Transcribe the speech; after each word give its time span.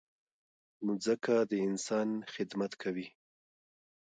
مځکه 0.85 1.35
د 1.49 1.53
انسان 1.67 2.09
خدمت 2.33 2.71
کوي. 2.81 3.07